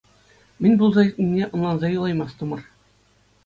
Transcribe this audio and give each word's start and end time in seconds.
Мӗн 0.61 0.73
пулса 0.79 1.01
иртнине 1.05 1.43
ӑнланса 1.55 1.87
юлаймастӑмӑр. 1.97 2.59